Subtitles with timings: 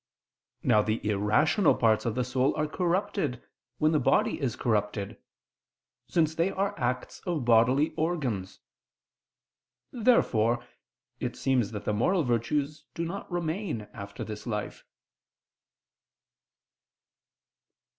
[0.63, 3.43] Now the irrational parts of the soul are corrupted,
[3.77, 5.19] when the body is corrupted:
[6.07, 8.61] since they are acts of bodily organs.
[9.91, 10.65] Therefore
[11.19, 14.83] it seems that the moral virtues do not remain after this life.